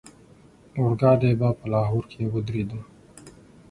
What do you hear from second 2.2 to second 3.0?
ودرېدو.